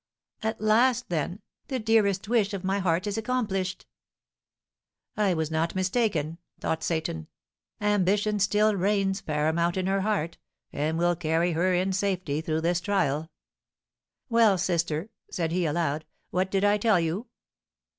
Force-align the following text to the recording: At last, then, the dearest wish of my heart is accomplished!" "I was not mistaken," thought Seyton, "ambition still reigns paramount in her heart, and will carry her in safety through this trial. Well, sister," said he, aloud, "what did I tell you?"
At 0.41 0.59
last, 0.59 1.09
then, 1.09 1.43
the 1.67 1.77
dearest 1.77 2.27
wish 2.27 2.55
of 2.55 2.63
my 2.63 2.79
heart 2.79 3.05
is 3.05 3.19
accomplished!" 3.19 3.85
"I 5.15 5.35
was 5.35 5.51
not 5.51 5.75
mistaken," 5.75 6.39
thought 6.59 6.81
Seyton, 6.81 7.27
"ambition 7.79 8.39
still 8.39 8.73
reigns 8.75 9.21
paramount 9.21 9.77
in 9.77 9.85
her 9.85 10.01
heart, 10.01 10.39
and 10.73 10.97
will 10.97 11.15
carry 11.15 11.51
her 11.51 11.75
in 11.75 11.93
safety 11.93 12.41
through 12.41 12.61
this 12.61 12.81
trial. 12.81 13.29
Well, 14.27 14.57
sister," 14.57 15.11
said 15.29 15.51
he, 15.51 15.67
aloud, 15.67 16.05
"what 16.31 16.49
did 16.49 16.63
I 16.65 16.79
tell 16.79 16.99
you?" 16.99 17.27